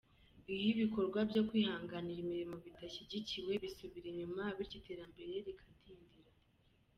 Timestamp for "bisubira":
3.63-4.05